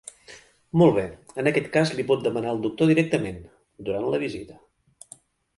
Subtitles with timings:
[0.81, 1.03] Molt bé,
[1.43, 3.39] en aquest cas li pot demanar al doctor directament,
[3.91, 4.59] durant la visita.